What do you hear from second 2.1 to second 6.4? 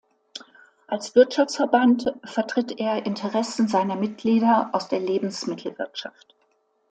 vertritt er Interessen seiner Mitglieder aus der Lebensmittelwirtschaft.